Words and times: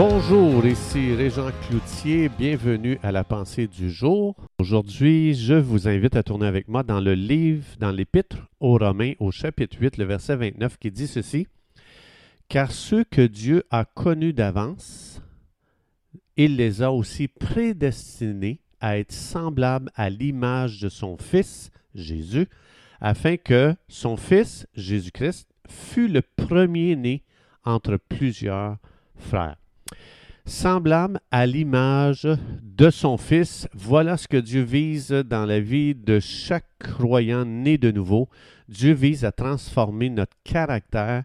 Bonjour, 0.00 0.64
ici 0.64 1.12
Régent 1.12 1.50
Cloutier, 1.66 2.28
bienvenue 2.28 3.00
à 3.02 3.10
la 3.10 3.24
pensée 3.24 3.66
du 3.66 3.90
jour. 3.90 4.36
Aujourd'hui, 4.60 5.34
je 5.34 5.54
vous 5.54 5.88
invite 5.88 6.14
à 6.14 6.22
tourner 6.22 6.46
avec 6.46 6.68
moi 6.68 6.84
dans 6.84 7.00
le 7.00 7.14
livre, 7.14 7.66
dans 7.80 7.90
l'Épître 7.90 8.36
aux 8.60 8.78
Romains, 8.78 9.14
au 9.18 9.32
chapitre 9.32 9.76
8, 9.80 9.96
le 9.96 10.04
verset 10.04 10.36
29, 10.36 10.78
qui 10.78 10.92
dit 10.92 11.08
ceci. 11.08 11.48
Car 12.48 12.70
ceux 12.70 13.02
que 13.02 13.22
Dieu 13.22 13.64
a 13.72 13.84
connus 13.84 14.32
d'avance, 14.32 15.20
il 16.36 16.54
les 16.54 16.80
a 16.80 16.92
aussi 16.92 17.26
prédestinés 17.26 18.60
à 18.80 19.00
être 19.00 19.10
semblables 19.10 19.90
à 19.96 20.10
l'image 20.10 20.80
de 20.80 20.88
son 20.88 21.16
Fils, 21.16 21.72
Jésus, 21.96 22.46
afin 23.00 23.36
que 23.36 23.74
son 23.88 24.16
Fils, 24.16 24.68
Jésus-Christ, 24.76 25.48
fût 25.68 26.06
le 26.06 26.22
premier-né 26.22 27.24
entre 27.64 27.96
plusieurs 27.96 28.76
frères 29.16 29.56
semblable 30.48 31.20
à 31.30 31.46
l'image 31.46 32.26
de 32.62 32.90
son 32.90 33.16
Fils. 33.18 33.68
Voilà 33.74 34.16
ce 34.16 34.26
que 34.26 34.38
Dieu 34.38 34.62
vise 34.62 35.10
dans 35.10 35.44
la 35.44 35.60
vie 35.60 35.94
de 35.94 36.20
chaque 36.20 36.66
croyant 36.78 37.44
né 37.44 37.76
de 37.76 37.90
nouveau. 37.90 38.28
Dieu 38.68 38.94
vise 38.94 39.24
à 39.24 39.32
transformer 39.32 40.08
notre 40.08 40.36
caractère, 40.44 41.24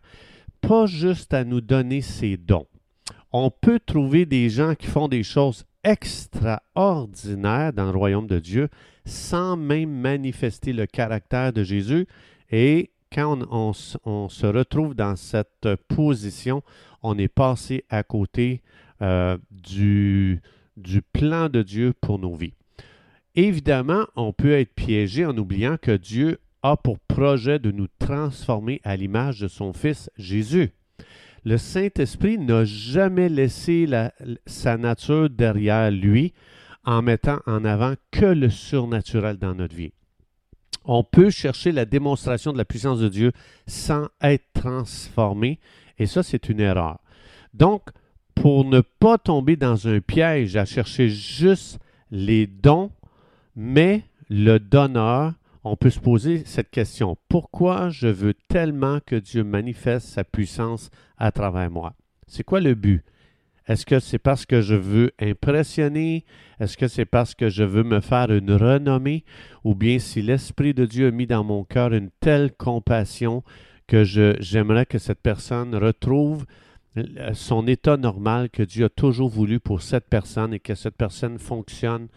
pas 0.62 0.86
juste 0.86 1.34
à 1.34 1.46
nous 1.46 1.62
donner 1.62 2.02
ses 2.02 2.38
dons. 2.38 2.68
On 3.32 3.50
peut 3.50 3.80
trouver 3.84 4.26
des 4.26 4.50
gens 4.50 4.76
qui 4.76 4.88
font 4.88 5.08
des 5.08 5.24
choses 5.24 5.64
extraordinaires 5.84 7.74
dans 7.74 7.92
le 7.92 7.98
royaume 7.98 8.28
de 8.28 8.40
Dieu 8.40 8.70
sans 9.06 9.58
même 9.58 9.92
manifester 9.92 10.74
le 10.74 10.86
caractère 10.86 11.54
de 11.54 11.64
Jésus. 11.64 12.08
Et 12.52 12.92
quand 13.12 13.40
on, 13.52 13.74
se 13.74 14.46
retrouve 14.46 14.96
dans 14.96 15.16
cette 15.16 15.68
position, 15.88 16.64
on 17.04 17.18
est 17.18 17.28
passé 17.28 17.86
à 17.90 18.04
côté 18.04 18.62
euh, 19.02 19.38
du, 19.52 20.42
du 20.78 21.02
plan 21.02 21.50
de 21.50 21.62
Dieu 21.62 21.94
pour 22.00 22.20
nos 22.20 22.36
vies. 22.36 22.54
Évidemment, 23.36 24.06
on 24.16 24.32
peut 24.34 24.54
être 24.54 24.74
piégé 24.74 25.26
en 25.26 25.38
oubliant 25.38 25.78
que 25.82 25.96
Dieu 25.96 26.40
a 26.62 26.78
pour 26.78 27.00
projet 27.00 27.60
de 27.60 27.72
nous 27.72 27.88
transformer 28.00 28.80
à 28.84 28.96
l'image 28.96 29.40
de 29.40 29.48
son 29.48 29.74
Fils 29.74 30.10
Jésus. 30.18 30.72
Le 31.44 31.58
Saint-Esprit 31.58 32.38
n'a 32.38 32.64
jamais 32.64 33.28
laissé 33.28 33.88
sa 34.46 34.78
nature 34.78 35.30
derrière 35.30 35.92
lui 35.92 36.34
en 36.86 37.02
mettant 37.02 37.40
en 37.46 37.66
avant 37.66 37.96
que 38.12 38.26
le 38.26 38.50
surnaturel 38.50 39.38
dans 39.38 39.54
notre 39.56 39.76
vie. 39.76 39.92
On 40.86 41.04
peut 41.04 41.30
chercher 41.30 41.72
la 41.72 41.86
démonstration 41.86 42.54
de 42.54 42.58
la 42.58 42.66
puissance 42.66 43.00
de 43.00 43.10
Dieu 43.10 43.32
sans 43.68 44.08
être 44.22 44.46
transformé, 44.54 45.60
et 45.98 46.06
ça, 46.06 46.24
c'est 46.24 46.50
une 46.50 46.60
erreur. 46.60 47.00
Donc, 47.54 47.90
pour 48.36 48.66
ne 48.66 48.82
pas 48.82 49.18
tomber 49.18 49.56
dans 49.56 49.88
un 49.88 50.00
piège 50.00 50.56
à 50.56 50.66
chercher 50.66 51.10
juste 51.10 51.80
les 52.12 52.48
dons, 52.48 52.92
mais 53.56 54.04
le 54.30 54.58
donneur, 54.58 55.34
on 55.64 55.76
peut 55.76 55.90
se 55.90 56.00
poser 56.00 56.44
cette 56.46 56.70
question. 56.70 57.18
Pourquoi 57.30 57.90
je 57.90 58.08
veux 58.08 58.34
tellement 58.34 59.00
que 59.06 59.16
Dieu 59.16 59.44
manifeste 59.44 60.08
sa 60.08 60.24
puissance 60.24 60.90
à 61.18 61.32
travers 61.32 61.72
moi? 61.72 61.94
C'est 62.28 62.44
quoi 62.44 62.60
le 62.60 62.76
but? 62.76 63.04
Est-ce 63.68 63.86
que 63.86 64.00
c'est 64.00 64.20
parce 64.20 64.46
que 64.46 64.62
je 64.62 64.76
veux 64.76 65.12
impressionner? 65.22 66.26
Est-ce 66.60 66.76
que 66.76 66.90
c'est 66.90 67.06
parce 67.06 67.34
que 67.34 67.48
je 67.48 67.64
veux 67.64 67.84
me 67.84 68.02
faire 68.02 68.30
une 68.30 68.52
renommée? 68.52 69.24
Ou 69.64 69.74
bien 69.74 70.00
si 70.00 70.22
l'Esprit 70.22 70.74
de 70.74 70.86
Dieu 70.86 71.08
a 71.08 71.12
mis 71.12 71.28
dans 71.28 71.46
mon 71.46 71.64
cœur 71.64 71.94
une 71.94 72.10
telle 72.20 72.52
compassion 72.52 73.44
que 73.88 74.04
j'aimerais 74.04 74.86
que 74.86 74.98
cette 74.98 75.22
personne 75.22 75.76
retrouve 75.76 76.46
son 77.34 77.68
état 77.68 77.98
normal 77.98 78.50
que 78.50 78.64
Dieu 78.64 78.86
a 78.86 78.90
toujours 78.90 79.30
voulu 79.30 79.60
pour 79.60 79.82
cette 79.82 80.08
personne 80.08 80.54
et 80.54 80.60
que 80.60 80.76
cette 80.76 80.96
personne 80.96 81.40
fonctionne 81.40 82.08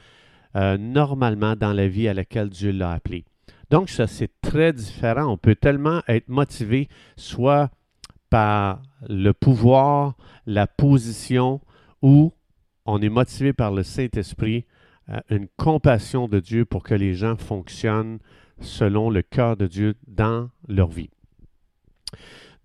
euh, 0.54 0.76
normalement 0.78 1.56
dans 1.56 1.72
la 1.72 1.88
vie 1.88 2.08
à 2.08 2.14
laquelle 2.14 2.50
Dieu 2.50 2.72
l'a 2.72 2.92
appelé. 2.92 3.24
Donc, 3.70 3.88
ça, 3.88 4.06
c'est 4.06 4.30
très 4.40 4.72
différent. 4.72 5.32
On 5.32 5.36
peut 5.36 5.54
tellement 5.54 6.02
être 6.08 6.28
motivé 6.28 6.88
soit 7.16 7.70
par 8.30 8.82
le 9.08 9.32
pouvoir, 9.32 10.16
la 10.46 10.66
position, 10.66 11.60
ou 12.02 12.32
on 12.84 13.00
est 13.02 13.08
motivé 13.08 13.52
par 13.52 13.72
le 13.72 13.82
Saint-Esprit, 13.82 14.64
euh, 15.08 15.18
une 15.30 15.48
compassion 15.56 16.28
de 16.28 16.40
Dieu 16.40 16.64
pour 16.64 16.82
que 16.82 16.94
les 16.94 17.14
gens 17.14 17.36
fonctionnent 17.36 18.18
selon 18.60 19.10
le 19.10 19.22
cœur 19.22 19.56
de 19.56 19.66
Dieu 19.66 19.94
dans 20.06 20.48
leur 20.68 20.88
vie. 20.88 21.10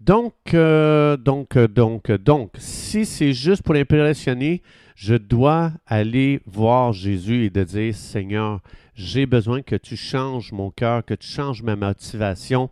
Donc, 0.04 0.34
euh, 0.56 1.16
donc, 1.16 1.56
euh, 1.56 1.68
donc, 1.68 2.10
euh, 2.10 2.18
donc, 2.18 2.54
si 2.58 3.06
c'est 3.06 3.34
juste 3.34 3.62
pour 3.62 3.76
impressionner, 3.76 4.64
je 4.96 5.14
dois 5.14 5.74
aller 5.86 6.42
voir 6.48 6.92
Jésus 6.92 7.46
et 7.46 7.50
de 7.52 7.64
dire, 7.64 7.94
Seigneur, 7.94 8.62
j'ai 8.96 9.28
besoin 9.28 9.62
que 9.62 9.76
tu 9.76 9.96
changes 9.96 10.54
mon 10.54 10.72
cœur, 10.72 11.06
que 11.06 11.14
tu 11.14 11.28
changes 11.28 11.62
ma 11.62 11.76
motivation, 11.76 12.72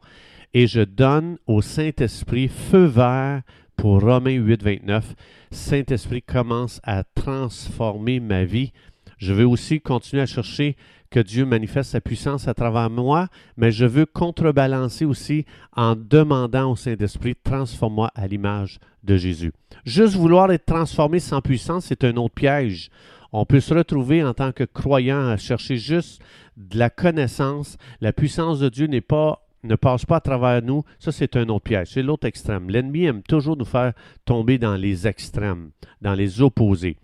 et 0.56 0.66
je 0.66 0.81
donne 0.81 1.38
au 1.45 1.62
Saint-Esprit 1.62 2.47
feu 2.47 2.85
vert 2.85 3.44
pour 3.75 4.01
Romains 4.01 4.31
8, 4.31 4.63
29. 4.63 5.13
Saint-Esprit 5.51 6.23
commence 6.23 6.81
à 6.81 7.03
transformer 7.03 8.19
ma 8.19 8.44
vie. 8.44 8.72
Je 9.19 9.34
veux 9.34 9.46
aussi 9.46 9.81
continuer 9.81 10.24
à 10.24 10.25
chercher 10.25 10.75
que 11.12 11.19
Dieu 11.19 11.46
manifeste 11.46 11.91
sa 11.91 12.02
puissance 12.02 12.47
à 12.47 12.53
travers 12.53 12.90
moi, 12.90 13.28
mais 13.57 13.72
je 13.72 13.85
veux 13.85 14.06
contrebalancer 14.06 15.06
aussi 15.06 15.46
en 15.75 15.96
demandant 15.96 16.72
au 16.72 16.75
Saint-Esprit, 16.75 17.35
transforme-moi 17.35 18.12
à 18.16 18.28
l'image 18.28 18.80
de 19.03 19.18
Jésus. 19.18 19.52
Juste 19.85 20.16
vouloir 20.16 20.52
être 20.52 20.66
transformé 20.66 21.19
sans 21.19 21.41
puissance, 21.41 21.85
c'est 21.85 22.03
un 22.03 22.16
autre 22.16 22.35
piège. 22.35 22.90
On 23.31 23.46
peut 23.46 23.59
se 23.59 23.74
retrouver 23.74 24.24
en 24.24 24.34
tant 24.34 24.52
que 24.52 24.63
croyant 24.63 25.28
à 25.28 25.38
chercher 25.38 25.78
juste 25.78 26.22
de 26.57 26.78
la 26.78 26.90
connaissance. 26.90 27.78
La 28.01 28.13
puissance 28.13 28.59
de 28.59 28.69
Dieu 28.69 28.88
n'est 28.88 29.01
pas 29.01 29.46
ne 29.63 29.75
passe 29.75 30.06
pas 30.06 30.18
à 30.18 30.22
travers 30.22 30.62
nous, 30.62 30.86
ça 31.00 31.12
c'est 31.12 31.36
un 31.36 31.50
autre 31.50 31.66
piège, 31.66 31.90
c'est 31.90 32.01
l'autre 32.01 32.25
extrême. 32.25 32.69
L'ennemi 32.69 33.03
aime 33.03 33.22
toujours 33.22 33.57
nous 33.57 33.66
faire 33.66 33.91
tomber 34.24 34.57
dans 34.57 34.78
les 34.78 35.06
extrêmes, 35.06 35.72
dans 36.01 36.13
les 36.13 36.41
opposés. 36.41 36.96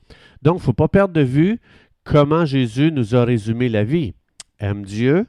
Donc, 0.42 0.58
il 0.58 0.62
ne 0.62 0.64
faut 0.64 0.74
pas 0.74 0.88
perdre 0.88 1.14
de 1.14 1.22
vue 1.22 1.60
comment 2.06 2.46
Jésus 2.46 2.92
nous 2.92 3.16
a 3.16 3.26
résumé 3.26 3.68
la 3.68 3.84
vie? 3.84 4.14
Aime 4.60 4.86
Dieu, 4.86 5.28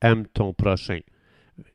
aime 0.00 0.26
ton 0.26 0.52
prochain. 0.52 1.00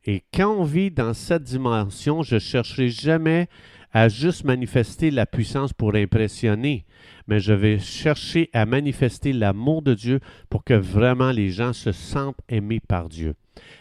Et 0.06 0.24
quand 0.34 0.52
on 0.52 0.64
vit 0.64 0.92
dans 0.92 1.14
cette 1.14 1.44
dimension, 1.44 2.24
je 2.24 2.40
chercherai 2.40 2.90
jamais 2.90 3.48
à 3.92 4.10
juste 4.10 4.44
manifester 4.44 5.12
la 5.12 5.26
puissance 5.26 5.74
pour 5.74 5.96
impressionner, 5.96 6.86
mais 7.28 7.40
je 7.40 7.54
vais 7.54 7.80
chercher 7.80 8.50
à 8.54 8.66
manifester 8.66 9.34
l'amour 9.34 9.82
de 9.82 9.94
Dieu 9.94 10.20
pour 10.50 10.64
que 10.64 10.74
vraiment 10.74 11.32
les 11.32 11.50
gens 11.50 11.74
se 11.74 11.92
sentent 11.92 12.40
aimés 12.48 12.82
par 12.86 13.10
Dieu. 13.10 13.36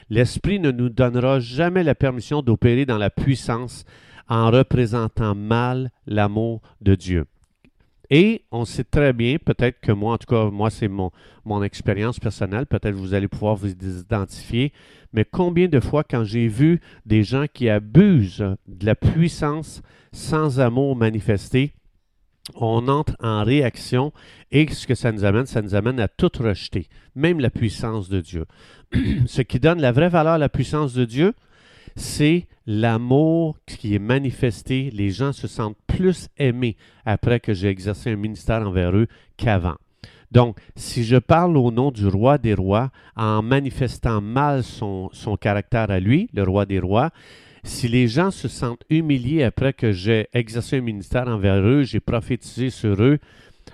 L'Esprit 0.09 0.59
ne 0.59 0.71
nous 0.71 0.89
donnera 0.89 1.39
jamais 1.39 1.85
la 1.85 1.95
permission 1.95 2.41
d'opérer 2.41 2.87
dans 2.87 2.99
la 2.99 3.11
puissance 3.11 3.85
en 4.29 4.51
représentant 4.51 5.35
mal 5.35 5.91
l'amour 6.07 6.63
de 6.81 6.95
Dieu. 6.95 7.27
Et 8.11 8.45
on 8.53 8.65
sait 8.65 8.85
très 8.85 9.13
bien, 9.13 9.37
peut-être 9.39 9.81
que 9.81 9.93
moi, 9.93 10.15
en 10.15 10.19
tout 10.19 10.27
cas, 10.27 10.51
moi, 10.51 10.71
c'est 10.71 10.89
mon, 10.89 11.11
expérience 11.63 12.21
personnelle, 12.21 12.67
peut-être 12.67 12.95
vous 12.95 13.15
allez 13.15 13.29
pouvoir 13.29 13.57
vous 13.57 13.71
identifier, 13.71 14.73
mais 15.13 15.25
combien 15.25 15.69
de 15.69 15.81
fois, 15.81 16.05
quand 16.05 16.25
j'ai 16.25 16.49
vu 16.49 16.81
des 17.05 17.23
gens 17.23 17.47
qui 17.53 17.69
abusent 17.69 18.57
de 18.67 18.87
la 18.87 18.95
puissance 18.95 19.83
sans 20.13 20.61
amour 20.61 20.97
manifesté, 20.97 21.73
on 22.55 22.87
entre 22.89 23.17
en 23.21 23.43
réaction 23.43 24.13
et 24.53 24.69
ce 24.69 24.87
que 24.87 24.95
ça 24.95 25.11
nous 25.11 25.25
amène, 25.25 25.47
ça 25.47 25.63
nous 25.63 25.75
amène 25.75 25.99
à 25.99 26.09
tout 26.09 26.31
rejeter, 26.39 26.87
même 27.15 27.41
la 27.41 27.51
puissance 27.51 28.09
de 28.09 28.21
Dieu. 28.21 28.45
ce 29.27 29.43
qui 29.43 29.59
donne 29.59 29.81
la 29.81 29.91
vraie 29.93 30.09
valeur 30.09 30.35
à 30.35 30.39
la 30.39 30.49
puissance 30.49 30.95
de 30.95 31.05
Dieu, 31.05 31.35
c'est 31.97 32.47
l'amour 32.67 33.57
qui 33.67 33.95
est 33.95 33.99
manifesté. 33.99 34.91
Les 34.93 35.11
gens 35.11 35.33
se 35.33 35.49
sentent 35.49 35.79
plus 35.87 36.29
aimés 36.37 36.77
après 37.05 37.41
que 37.41 37.55
j'ai 37.55 37.69
exercé 37.69 38.11
un 38.11 38.17
ministère 38.17 38.67
envers 38.67 38.95
eux 38.95 39.09
qu'avant. 39.37 39.77
Donc, 40.31 40.59
si 40.75 41.05
je 41.05 41.17
parle 41.17 41.57
au 41.57 41.71
nom 41.71 41.91
du 41.91 42.07
roi 42.07 42.37
des 42.39 42.55
rois 42.55 42.91
en 43.17 43.43
manifestant 43.43 44.21
mal 44.21 44.63
son, 44.63 45.11
caractère 45.41 45.91
à 45.91 46.01
lui, 46.01 46.29
le 46.35 46.43
roi 46.43 46.67
des 46.67 46.81
rois, 46.81 47.11
si 47.63 47.89
les 47.89 48.09
gens 48.09 48.31
se 48.31 48.49
sentent 48.49 48.85
humiliés 48.91 49.43
après 49.43 49.73
que 49.73 49.93
j'ai 49.93 50.29
exercé 50.33 50.79
un 50.79 50.83
ministère 50.83 51.29
envers 51.29 51.61
eux, 51.61 51.83
j'ai 51.83 52.01
prophétisé 52.01 52.71
sur 52.71 53.03
eux, 53.03 53.19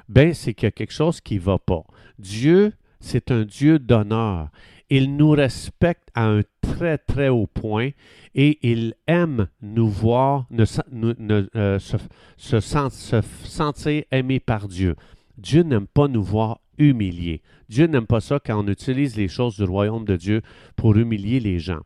ben 0.09 0.35
c'est 0.35 0.55
qu'il 0.55 0.67
y 0.67 0.69
a 0.69 0.73
quelque 0.73 0.93
chose 0.93 1.21
qui 1.21 1.37
ne 1.37 1.41
va 1.41 1.59
pas. 1.59 1.85
Dieu, 2.19 2.73
c'est 3.01 3.31
un 3.31 3.45
Dieu 3.45 3.79
d'honneur. 3.79 4.49
Il 4.95 5.17
nous 5.17 5.31
respecte 5.31 6.11
à 6.15 6.27
un 6.27 6.43
très, 6.61 6.99
très 6.99 7.31
haut 7.31 7.47
point 7.47 7.93
et 8.35 8.59
il 8.61 8.93
aime 9.07 9.49
nous 9.63 9.89
voir, 9.89 10.47
euh, 10.53 11.79
se, 11.79 12.61
sentir 12.61 14.03
aimé 14.11 14.39
par 14.39 14.69
Dieu. 14.69 14.95
Dieu 15.39 15.63
n'aime 15.63 15.87
pas 15.87 16.09
nous 16.09 16.23
voir 16.23 16.61
humiliés. 16.77 17.41
Dieu 17.71 17.87
n'aime 17.87 18.07
pas 18.07 18.21
ça 18.21 18.39
quand 18.39 18.63
on 18.63 18.69
utilise 18.69 19.17
les 19.17 19.29
choses 19.29 19.57
du 19.57 19.65
royaume 19.65 20.05
de 20.05 20.17
Dieu 20.17 20.43
pour 20.77 20.95
humilier 20.95 21.41
les 21.41 21.59
gens. 21.59 21.81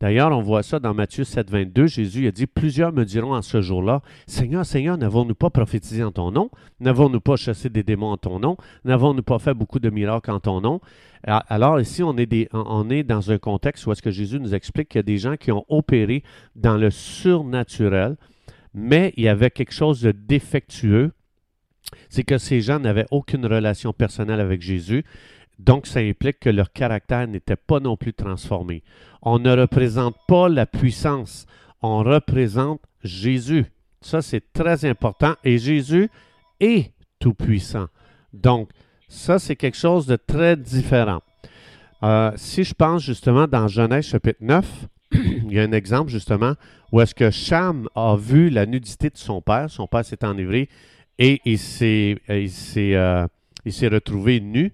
D'ailleurs, 0.00 0.32
on 0.32 0.40
voit 0.40 0.62
ça 0.62 0.78
dans 0.78 0.94
Matthieu 0.94 1.24
7, 1.24 1.50
22. 1.50 1.86
Jésus 1.86 2.26
a 2.26 2.30
dit, 2.30 2.46
Plusieurs 2.46 2.90
me 2.92 3.04
diront 3.04 3.34
en 3.34 3.42
ce 3.42 3.60
jour-là, 3.60 4.00
Seigneur, 4.26 4.64
Seigneur, 4.64 4.96
n'avons-nous 4.96 5.34
pas 5.34 5.50
prophétisé 5.50 6.02
en 6.02 6.10
ton 6.10 6.30
nom? 6.30 6.50
N'avons-nous 6.80 7.20
pas 7.20 7.36
chassé 7.36 7.68
des 7.68 7.82
démons 7.82 8.12
en 8.12 8.16
ton 8.16 8.40
nom? 8.40 8.56
N'avons-nous 8.86 9.22
pas 9.22 9.38
fait 9.38 9.52
beaucoup 9.52 9.78
de 9.78 9.90
miracles 9.90 10.30
en 10.30 10.40
ton 10.40 10.62
nom? 10.62 10.80
Alors 11.22 11.80
ici, 11.80 12.02
on 12.02 12.16
est, 12.16 12.48
on 12.54 12.88
est 12.88 13.02
dans 13.02 13.30
un 13.30 13.36
contexte 13.36 13.86
où 13.86 13.92
est-ce 13.92 14.00
que 14.00 14.10
Jésus 14.10 14.40
nous 14.40 14.54
explique 14.54 14.88
qu'il 14.88 15.00
y 15.00 15.00
a 15.00 15.02
des 15.02 15.18
gens 15.18 15.36
qui 15.36 15.52
ont 15.52 15.66
opéré 15.68 16.22
dans 16.56 16.78
le 16.78 16.90
surnaturel, 16.90 18.16
mais 18.72 19.12
il 19.18 19.24
y 19.24 19.28
avait 19.28 19.50
quelque 19.50 19.74
chose 19.74 20.00
de 20.00 20.12
défectueux, 20.12 21.12
c'est 22.08 22.24
que 22.24 22.38
ces 22.38 22.62
gens 22.62 22.78
n'avaient 22.78 23.06
aucune 23.10 23.44
relation 23.44 23.92
personnelle 23.92 24.40
avec 24.40 24.62
Jésus. 24.62 25.04
Donc, 25.64 25.86
ça 25.86 26.00
implique 26.00 26.40
que 26.40 26.48
leur 26.48 26.72
caractère 26.72 27.28
n'était 27.28 27.56
pas 27.56 27.80
non 27.80 27.96
plus 27.96 28.14
transformé. 28.14 28.82
On 29.20 29.38
ne 29.38 29.54
représente 29.54 30.16
pas 30.26 30.48
la 30.48 30.64
puissance, 30.64 31.46
on 31.82 31.98
représente 31.98 32.80
Jésus. 33.04 33.66
Ça, 34.00 34.22
c'est 34.22 34.52
très 34.54 34.86
important. 34.86 35.34
Et 35.44 35.58
Jésus 35.58 36.08
est 36.60 36.92
tout-puissant. 37.18 37.88
Donc, 38.32 38.70
ça, 39.06 39.38
c'est 39.38 39.56
quelque 39.56 39.76
chose 39.76 40.06
de 40.06 40.16
très 40.16 40.56
différent. 40.56 41.20
Euh, 42.02 42.32
si 42.36 42.64
je 42.64 42.72
pense 42.72 43.02
justement 43.02 43.46
dans 43.46 43.68
Genèse 43.68 44.06
chapitre 44.06 44.38
9, 44.40 44.66
il 45.12 45.52
y 45.52 45.60
a 45.60 45.62
un 45.62 45.72
exemple 45.72 46.10
justement 46.10 46.54
où 46.90 47.02
est-ce 47.02 47.14
que 47.14 47.30
Cham 47.30 47.86
a 47.94 48.16
vu 48.16 48.48
la 48.48 48.64
nudité 48.64 49.10
de 49.10 49.18
son 49.18 49.42
père. 49.42 49.68
Son 49.68 49.86
père 49.86 50.06
s'est 50.06 50.24
enivré 50.24 50.70
et 51.18 51.42
il 51.44 51.58
s'est, 51.58 52.16
euh, 52.30 53.26
il 53.66 53.72
s'est 53.72 53.88
retrouvé 53.88 54.40
nu. 54.40 54.72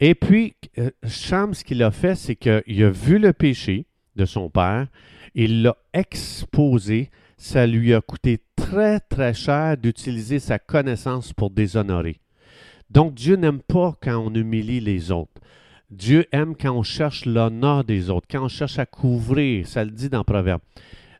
Et 0.00 0.14
puis, 0.14 0.54
euh, 0.78 0.90
Cham, 1.06 1.54
ce 1.54 1.64
qu'il 1.64 1.82
a 1.82 1.90
fait, 1.90 2.14
c'est 2.14 2.36
qu'il 2.36 2.84
a 2.84 2.90
vu 2.90 3.18
le 3.18 3.32
péché 3.32 3.86
de 4.16 4.24
son 4.24 4.50
père, 4.50 4.88
il 5.34 5.62
l'a 5.62 5.76
exposé, 5.92 7.10
ça 7.36 7.66
lui 7.66 7.94
a 7.94 8.00
coûté 8.00 8.40
très, 8.56 9.00
très 9.00 9.34
cher 9.34 9.76
d'utiliser 9.76 10.38
sa 10.38 10.58
connaissance 10.58 11.32
pour 11.32 11.50
déshonorer. 11.50 12.20
Donc, 12.90 13.14
Dieu 13.14 13.36
n'aime 13.36 13.60
pas 13.60 13.94
quand 14.00 14.18
on 14.18 14.34
humilie 14.34 14.80
les 14.80 15.10
autres. 15.10 15.40
Dieu 15.90 16.26
aime 16.32 16.54
quand 16.56 16.72
on 16.72 16.82
cherche 16.82 17.24
l'honneur 17.24 17.84
des 17.84 18.10
autres, 18.10 18.26
quand 18.28 18.44
on 18.44 18.48
cherche 18.48 18.78
à 18.78 18.86
couvrir, 18.86 19.66
ça 19.66 19.84
le 19.84 19.90
dit 19.90 20.08
dans 20.08 20.24
Proverbe. 20.24 20.60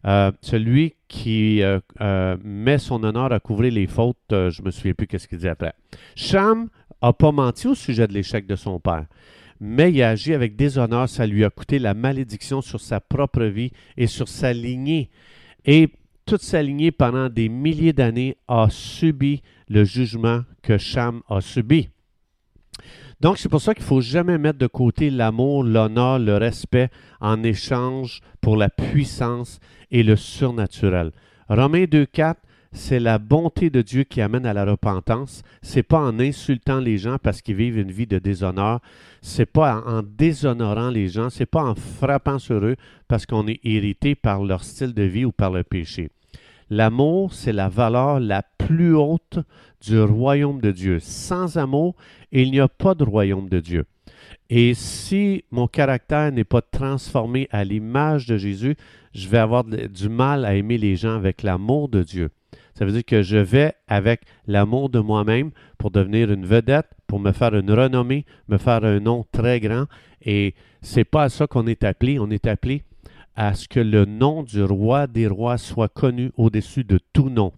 Euh, 0.06 0.32
celui 0.42 0.94
qui 1.08 1.62
euh, 1.62 2.36
met 2.42 2.78
son 2.78 3.02
honneur 3.04 3.32
à 3.32 3.40
couvrir 3.40 3.72
les 3.72 3.86
fautes, 3.86 4.16
je 4.30 4.62
me 4.62 4.70
souviens 4.70 4.94
plus 4.94 5.06
qu'est-ce 5.06 5.28
qu'il 5.28 5.38
dit 5.38 5.48
après. 5.48 5.74
Cham 6.16 6.68
n'a 7.06 7.12
pas 7.12 7.32
menti 7.32 7.66
au 7.66 7.74
sujet 7.74 8.06
de 8.06 8.12
l'échec 8.12 8.46
de 8.46 8.56
son 8.56 8.80
père, 8.80 9.06
mais 9.60 9.92
il 9.92 10.02
a 10.02 10.10
agi 10.10 10.34
avec 10.34 10.56
déshonneur, 10.56 11.08
ça 11.08 11.26
lui 11.26 11.44
a 11.44 11.50
coûté 11.50 11.78
la 11.78 11.94
malédiction 11.94 12.60
sur 12.60 12.80
sa 12.80 13.00
propre 13.00 13.44
vie 13.44 13.72
et 13.96 14.06
sur 14.06 14.28
sa 14.28 14.52
lignée. 14.52 15.10
Et 15.64 15.88
toute 16.26 16.42
sa 16.42 16.62
lignée, 16.62 16.90
pendant 16.90 17.28
des 17.28 17.48
milliers 17.48 17.92
d'années, 17.92 18.36
a 18.48 18.68
subi 18.70 19.42
le 19.68 19.84
jugement 19.84 20.42
que 20.62 20.78
Cham 20.78 21.22
a 21.28 21.40
subi. 21.40 21.88
Donc, 23.20 23.38
c'est 23.38 23.48
pour 23.48 23.60
ça 23.60 23.74
qu'il 23.74 23.84
ne 23.84 23.88
faut 23.88 24.00
jamais 24.00 24.38
mettre 24.38 24.58
de 24.58 24.66
côté 24.66 25.08
l'amour, 25.08 25.64
l'honneur, 25.64 26.18
le 26.18 26.36
respect 26.36 26.90
en 27.20 27.42
échange 27.42 28.20
pour 28.40 28.56
la 28.56 28.68
puissance 28.68 29.60
et 29.90 30.02
le 30.02 30.16
surnaturel. 30.16 31.12
Romains 31.48 31.84
2.4 31.84 32.34
c'est 32.74 32.98
la 32.98 33.18
bonté 33.18 33.70
de 33.70 33.82
Dieu 33.82 34.02
qui 34.02 34.20
amène 34.20 34.44
à 34.44 34.52
la 34.52 34.64
repentance. 34.64 35.42
C'est 35.62 35.84
pas 35.84 36.00
en 36.00 36.18
insultant 36.18 36.80
les 36.80 36.98
gens 36.98 37.18
parce 37.22 37.40
qu'ils 37.40 37.54
vivent 37.54 37.78
une 37.78 37.92
vie 37.92 38.08
de 38.08 38.18
déshonneur. 38.18 38.80
C'est 39.22 39.46
pas 39.46 39.82
en 39.86 40.02
déshonorant 40.02 40.90
les 40.90 41.08
gens. 41.08 41.30
C'est 41.30 41.46
pas 41.46 41.62
en 41.62 41.76
frappant 41.76 42.40
sur 42.40 42.64
eux 42.64 42.74
parce 43.06 43.26
qu'on 43.26 43.46
est 43.46 43.60
irrité 43.64 44.16
par 44.16 44.42
leur 44.42 44.64
style 44.64 44.92
de 44.92 45.04
vie 45.04 45.24
ou 45.24 45.30
par 45.30 45.52
le 45.52 45.62
péché. 45.62 46.10
L'amour, 46.68 47.32
c'est 47.32 47.52
la 47.52 47.68
valeur 47.68 48.18
la 48.18 48.42
plus 48.42 48.96
haute 48.96 49.38
du 49.80 50.00
royaume 50.00 50.60
de 50.60 50.72
Dieu. 50.72 50.98
Sans 50.98 51.56
amour, 51.56 51.94
il 52.32 52.50
n'y 52.50 52.60
a 52.60 52.68
pas 52.68 52.94
de 52.94 53.04
royaume 53.04 53.48
de 53.48 53.60
Dieu. 53.60 53.84
Et 54.50 54.74
si 54.74 55.44
mon 55.52 55.68
caractère 55.68 56.32
n'est 56.32 56.44
pas 56.44 56.62
transformé 56.62 57.48
à 57.52 57.62
l'image 57.62 58.26
de 58.26 58.36
Jésus, 58.36 58.76
je 59.14 59.28
vais 59.28 59.38
avoir 59.38 59.62
du 59.64 60.08
mal 60.08 60.44
à 60.44 60.56
aimer 60.56 60.76
les 60.76 60.96
gens 60.96 61.14
avec 61.14 61.44
l'amour 61.44 61.88
de 61.88 62.02
Dieu. 62.02 62.30
Ça 62.74 62.84
veut 62.84 62.92
dire 62.92 63.04
que 63.04 63.22
je 63.22 63.36
vais 63.36 63.74
avec 63.86 64.22
l'amour 64.46 64.90
de 64.90 64.98
moi-même 64.98 65.50
pour 65.78 65.90
devenir 65.90 66.32
une 66.32 66.44
vedette, 66.44 66.88
pour 67.06 67.20
me 67.20 67.32
faire 67.32 67.54
une 67.54 67.70
renommée, 67.70 68.26
me 68.48 68.58
faire 68.58 68.84
un 68.84 69.00
nom 69.00 69.24
très 69.32 69.60
grand. 69.60 69.86
Et 70.22 70.54
c'est 70.82 71.04
pas 71.04 71.24
à 71.24 71.28
ça 71.28 71.46
qu'on 71.46 71.66
est 71.66 71.84
appelé. 71.84 72.18
On 72.18 72.30
est 72.30 72.46
appelé 72.46 72.82
à 73.36 73.54
ce 73.54 73.68
que 73.68 73.80
le 73.80 74.04
nom 74.04 74.42
du 74.42 74.62
roi 74.62 75.06
des 75.06 75.26
rois 75.26 75.58
soit 75.58 75.88
connu 75.88 76.32
au-dessus 76.36 76.84
de 76.84 76.98
tout 77.12 77.30
nom. 77.30 77.52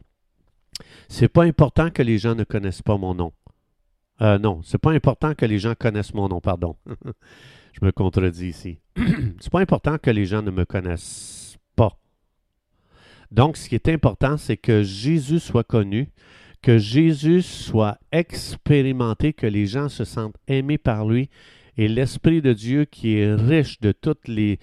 C'est 1.09 1.29
pas 1.29 1.45
important 1.45 1.91
que 1.91 2.03
les 2.03 2.19
gens 2.19 2.35
ne 2.35 2.45
connaissent 2.45 2.83
pas 2.83 2.97
mon 2.97 3.15
nom. 3.15 3.33
Euh, 4.23 4.39
non, 4.39 4.61
c'est 4.65 4.79
pas 4.79 4.93
important 4.93 5.35
que 5.35 5.45
les 5.45 5.59
gens 5.59 5.75
connaissent 5.79 6.15
mon 6.15 6.29
nom, 6.29 6.41
pardon. 6.41 6.77
Je 7.73 7.85
me 7.85 7.93
contredis 7.93 8.49
ici. 8.49 8.79
c'est 9.41 9.53
pas 9.53 9.61
important 9.61 9.99
que 9.99 10.11
les 10.11 10.25
gens 10.25 10.43
ne 10.43 10.51
me 10.51 10.65
connaissent. 10.65 11.46
Donc, 13.31 13.57
ce 13.57 13.69
qui 13.69 13.75
est 13.75 13.89
important, 13.89 14.37
c'est 14.37 14.57
que 14.57 14.83
Jésus 14.83 15.41
soit 15.41 15.65
connu, 15.65 16.09
que 16.63 16.79
Jésus 16.79 17.43
soit 17.43 17.99
expérimenté, 18.13 19.33
que 19.33 19.47
les 19.47 19.67
gens 19.67 19.89
se 19.89 20.05
sentent 20.05 20.37
aimés 20.49 20.79
par 20.79 21.07
lui. 21.07 21.29
Et 21.77 21.89
l'Esprit 21.89 22.41
de 22.41 22.53
Dieu 22.53 22.87
qui 22.87 23.19
est 23.19 23.35
riche 23.35 23.81
de 23.81 23.93
tous 23.93 24.17
les, 24.27 24.59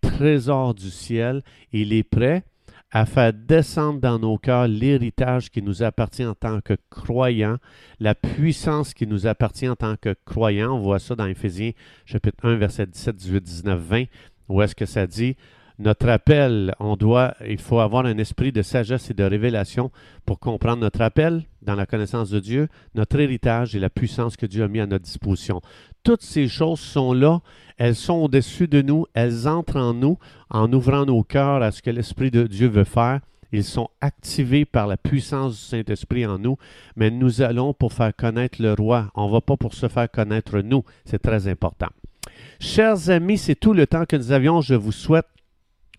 trésors 0.00 0.74
du 0.74 0.90
ciel, 0.90 1.42
il 1.72 1.92
est 1.92 2.02
prêt 2.02 2.44
à 2.90 3.04
faire 3.04 3.32
descendre 3.32 4.00
dans 4.00 4.18
nos 4.18 4.38
cœurs 4.38 4.68
l'héritage 4.68 5.50
qui 5.50 5.60
nous 5.60 5.82
appartient 5.82 6.24
en 6.24 6.34
tant 6.34 6.60
que 6.60 6.76
croyants, 6.88 7.58
la 8.00 8.14
puissance 8.14 8.94
qui 8.94 9.06
nous 9.06 9.26
appartient 9.26 9.68
en 9.68 9.76
tant 9.76 9.96
que 10.00 10.14
croyants. 10.24 10.76
On 10.76 10.80
voit 10.80 10.98
ça 10.98 11.14
dans 11.14 11.26
Éphésiens 11.26 11.72
chapitre 12.06 12.48
1, 12.48 12.56
verset 12.56 12.86
17, 12.86 13.16
18, 13.16 13.40
19, 13.42 13.80
20, 13.80 14.04
où 14.48 14.62
est-ce 14.62 14.74
que 14.74 14.86
ça 14.86 15.06
dit 15.06 15.36
notre 15.78 16.08
appel, 16.08 16.74
on 16.80 16.96
doit, 16.96 17.34
il 17.46 17.58
faut 17.58 17.80
avoir 17.80 18.06
un 18.06 18.16
esprit 18.16 18.50
de 18.50 18.62
sagesse 18.62 19.10
et 19.10 19.14
de 19.14 19.24
révélation 19.24 19.90
pour 20.24 20.40
comprendre 20.40 20.80
notre 20.80 21.02
appel 21.02 21.44
dans 21.60 21.74
la 21.74 21.84
connaissance 21.84 22.30
de 22.30 22.40
Dieu, 22.40 22.68
notre 22.94 23.20
héritage 23.20 23.76
et 23.76 23.78
la 23.78 23.90
puissance 23.90 24.36
que 24.36 24.46
Dieu 24.46 24.64
a 24.64 24.68
mis 24.68 24.80
à 24.80 24.86
notre 24.86 25.04
disposition. 25.04 25.60
Toutes 26.02 26.22
ces 26.22 26.48
choses 26.48 26.80
sont 26.80 27.12
là, 27.12 27.40
elles 27.76 27.94
sont 27.94 28.14
au-dessus 28.14 28.68
de 28.68 28.80
nous, 28.80 29.04
elles 29.12 29.46
entrent 29.46 29.76
en 29.76 29.92
nous 29.92 30.18
en 30.48 30.72
ouvrant 30.72 31.04
nos 31.04 31.22
cœurs 31.22 31.62
à 31.62 31.70
ce 31.72 31.82
que 31.82 31.90
l'Esprit 31.90 32.30
de 32.30 32.46
Dieu 32.46 32.68
veut 32.68 32.84
faire. 32.84 33.20
Ils 33.52 33.64
sont 33.64 33.88
activés 34.00 34.64
par 34.64 34.86
la 34.86 34.96
puissance 34.96 35.52
du 35.52 35.60
Saint-Esprit 35.60 36.26
en 36.26 36.38
nous, 36.38 36.56
mais 36.96 37.10
nous 37.10 37.42
allons 37.42 37.74
pour 37.74 37.92
faire 37.92 38.16
connaître 38.16 38.62
le 38.62 38.72
roi. 38.72 39.10
On 39.14 39.26
ne 39.26 39.32
va 39.32 39.40
pas 39.40 39.56
pour 39.56 39.74
se 39.74 39.88
faire 39.88 40.10
connaître 40.10 40.60
nous. 40.60 40.84
C'est 41.04 41.22
très 41.22 41.48
important. 41.48 41.88
Chers 42.60 43.10
amis, 43.10 43.38
c'est 43.38 43.54
tout 43.54 43.72
le 43.72 43.86
temps 43.86 44.04
que 44.06 44.16
nous 44.16 44.32
avions. 44.32 44.60
Je 44.60 44.74
vous 44.74 44.92
souhaite 44.92 45.26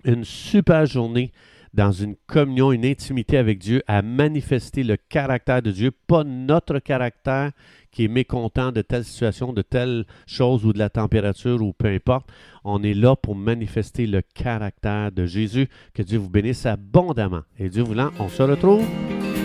une 0.08 0.24
super 0.24 0.86
journée 0.86 1.32
dans 1.74 1.92
une 1.92 2.16
communion, 2.26 2.72
une 2.72 2.86
intimité 2.86 3.38
avec 3.38 3.60
Dieu, 3.60 3.84
à 3.88 4.02
manifester 4.02 4.84
le 4.84 4.98
caractère 4.98 5.62
de 5.62 5.72
Dieu, 5.72 5.92
pas 5.92 6.24
notre 6.24 6.80
caractère 6.80 7.52
qui 7.92 8.06
est 8.06 8.08
mécontent 8.08 8.72
de 8.72 8.82
telle 8.82 9.04
situation, 9.04 9.54
de 9.54 9.62
telle 9.62 10.06
chose 10.26 10.66
ou 10.66 10.74
de 10.74 10.80
la 10.80 10.90
température 10.90 11.62
ou 11.62 11.74
peu 11.74 11.88
importe. 11.88 12.30
On 12.64 12.82
est 12.84 12.94
là 12.94 13.16
pour 13.16 13.36
manifester 13.36 14.08
le 14.08 14.22
caractère 14.22 15.12
de 15.12 15.26
Jésus. 15.26 15.68
Que 15.94 16.02
Dieu 16.02 16.18
vous 16.18 16.30
bénisse 16.30 16.66
abondamment. 16.66 17.44
Et 17.60 17.70
Dieu 17.70 17.84
voulant, 17.84 18.12
on 18.20 18.30
se 18.30 18.44
retrouve 18.44 18.86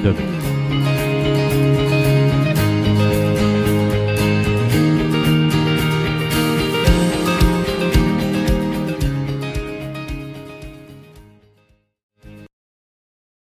demain. 0.03 0.42